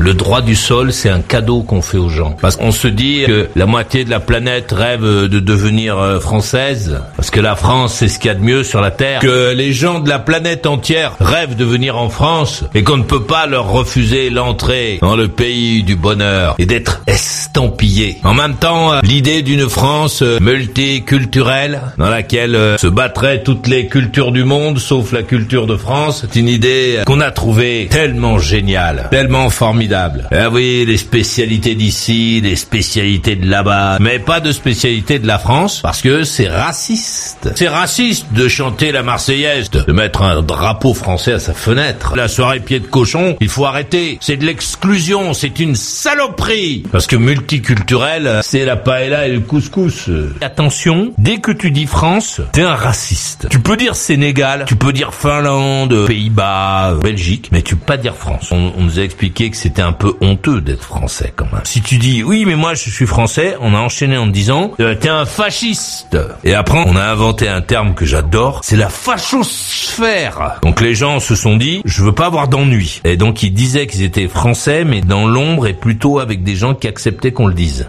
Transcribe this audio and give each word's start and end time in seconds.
Le 0.00 0.14
droit 0.14 0.40
du 0.40 0.56
sol, 0.56 0.94
c'est 0.94 1.10
un 1.10 1.20
cadeau 1.20 1.60
qu'on 1.60 1.82
fait 1.82 1.98
aux 1.98 2.08
gens. 2.08 2.34
Parce 2.40 2.56
qu'on 2.56 2.72
se 2.72 2.88
dit 2.88 3.24
que 3.26 3.50
la 3.54 3.66
moitié 3.66 4.02
de 4.04 4.10
la 4.10 4.18
planète 4.18 4.72
rêve 4.72 5.02
de 5.02 5.40
devenir 5.40 5.98
euh, 5.98 6.18
française, 6.18 7.02
parce 7.16 7.28
que 7.28 7.38
la 7.38 7.54
France, 7.54 7.96
c'est 7.98 8.08
ce 8.08 8.18
qu'il 8.18 8.28
y 8.28 8.30
a 8.30 8.34
de 8.34 8.40
mieux 8.42 8.64
sur 8.64 8.80
la 8.80 8.90
Terre, 8.90 9.20
que 9.20 9.52
les 9.52 9.74
gens 9.74 10.00
de 10.00 10.08
la 10.08 10.18
planète 10.18 10.66
entière 10.66 11.16
rêvent 11.20 11.54
de 11.54 11.66
venir 11.66 11.98
en 11.98 12.08
France, 12.08 12.64
et 12.74 12.82
qu'on 12.82 12.96
ne 12.96 13.02
peut 13.02 13.24
pas 13.24 13.46
leur 13.46 13.70
refuser 13.70 14.30
l'entrée 14.30 14.98
dans 15.02 15.16
le 15.16 15.28
pays 15.28 15.82
du 15.82 15.96
bonheur, 15.96 16.54
et 16.58 16.64
d'être 16.64 17.02
estampillé. 17.06 18.20
En 18.24 18.32
même 18.32 18.54
temps, 18.54 18.94
euh, 18.94 19.00
l'idée 19.02 19.42
d'une 19.42 19.68
France 19.68 20.22
euh, 20.22 20.40
multiculturelle, 20.40 21.82
dans 21.98 22.08
laquelle 22.08 22.76
se 22.78 22.86
battraient 22.86 23.42
toutes 23.42 23.66
les 23.66 23.86
cultures 23.86 24.32
du 24.32 24.44
monde, 24.44 24.78
sauf 24.78 25.12
la 25.12 25.22
culture 25.22 25.66
de 25.66 25.76
France, 25.76 26.24
c'est 26.24 26.40
une 26.40 26.48
idée 26.48 27.00
qu'on 27.04 27.20
a 27.20 27.30
trouvée 27.30 27.86
tellement 27.90 28.38
géniale, 28.38 29.08
tellement 29.10 29.50
formidable 29.50 29.89
ah 29.92 30.50
oui, 30.50 30.84
les 30.86 30.96
spécialités 30.96 31.74
d'ici, 31.74 32.40
les 32.42 32.56
spécialités 32.56 33.36
de 33.36 33.48
là-bas, 33.48 33.98
mais 34.00 34.18
pas 34.18 34.40
de 34.40 34.52
spécialité 34.52 35.18
de 35.18 35.26
la 35.26 35.38
France, 35.38 35.80
parce 35.82 36.00
que 36.00 36.24
c'est 36.24 36.48
raciste. 36.48 37.50
C'est 37.56 37.68
raciste 37.68 38.26
de 38.32 38.48
chanter 38.48 38.92
la 38.92 39.02
Marseillaise, 39.02 39.70
de 39.70 39.92
mettre 39.92 40.22
un 40.22 40.42
drapeau 40.42 40.94
français 40.94 41.32
à 41.32 41.38
sa 41.38 41.54
fenêtre. 41.54 42.14
La 42.16 42.28
soirée 42.28 42.60
pied 42.60 42.80
de 42.80 42.86
cochon, 42.86 43.36
il 43.40 43.48
faut 43.48 43.66
arrêter. 43.66 44.18
C'est 44.20 44.36
de 44.36 44.44
l'exclusion, 44.44 45.34
c'est 45.34 45.58
une 45.58 45.74
saloperie. 45.74 46.84
Parce 46.92 47.06
que 47.06 47.16
multiculturel, 47.16 48.40
c'est 48.42 48.64
la 48.64 48.76
paella 48.76 49.26
et 49.26 49.32
le 49.32 49.40
couscous. 49.40 50.10
Attention, 50.40 51.12
dès 51.18 51.38
que 51.38 51.52
tu 51.52 51.70
dis 51.70 51.86
France, 51.86 52.40
t'es 52.52 52.62
un 52.62 52.74
raciste. 52.74 53.48
Tu 53.50 53.60
peux 53.60 53.76
dire 53.76 53.94
Sénégal, 53.96 54.64
tu 54.66 54.76
peux 54.76 54.92
dire 54.92 55.14
Finlande, 55.14 56.06
Pays-Bas, 56.06 56.94
Belgique, 57.02 57.48
mais 57.52 57.62
tu 57.62 57.76
peux 57.76 57.86
pas 57.86 57.96
dire 57.96 58.14
France. 58.14 58.50
On, 58.52 58.72
nous 58.80 58.98
a 58.98 59.02
expliqué 59.02 59.50
que 59.50 59.56
un 59.80 59.92
peu 59.92 60.14
honteux 60.20 60.60
d'être 60.60 60.82
français 60.82 61.32
quand 61.34 61.50
même. 61.52 61.62
Si 61.64 61.80
tu 61.82 61.98
dis 61.98 62.22
oui 62.22 62.44
mais 62.46 62.56
moi 62.56 62.74
je 62.74 62.90
suis 62.90 63.06
français, 63.06 63.56
on 63.60 63.74
a 63.74 63.78
enchaîné 63.78 64.16
en 64.16 64.26
disant 64.26 64.72
euh, 64.80 64.94
t'es 64.94 65.08
un 65.08 65.24
fasciste. 65.24 66.16
Et 66.44 66.54
après 66.54 66.82
on 66.86 66.96
a 66.96 67.04
inventé 67.04 67.48
un 67.48 67.60
terme 67.60 67.94
que 67.94 68.04
j'adore, 68.04 68.60
c'est 68.62 68.76
la 68.76 68.88
fachosphère. 68.88 70.58
Donc 70.62 70.80
les 70.80 70.94
gens 70.94 71.20
se 71.20 71.34
sont 71.34 71.56
dit 71.56 71.82
je 71.84 72.02
veux 72.02 72.12
pas 72.12 72.26
avoir 72.26 72.48
d'ennui. 72.48 73.00
Et 73.04 73.16
donc 73.16 73.42
ils 73.42 73.52
disaient 73.52 73.86
qu'ils 73.86 74.02
étaient 74.02 74.28
français 74.28 74.84
mais 74.84 75.00
dans 75.00 75.26
l'ombre 75.26 75.66
et 75.66 75.74
plutôt 75.74 76.18
avec 76.18 76.42
des 76.42 76.54
gens 76.54 76.74
qui 76.74 76.88
acceptaient 76.88 77.32
qu'on 77.32 77.46
le 77.46 77.54
dise. 77.54 77.88